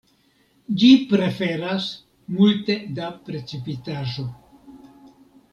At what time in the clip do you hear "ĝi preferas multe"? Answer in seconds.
0.83-2.79